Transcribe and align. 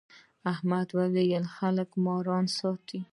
احمد 0.51 0.87
وويل: 0.97 1.43
خلک 1.55 1.89
ماران 2.03 2.45
ساتي. 2.57 2.99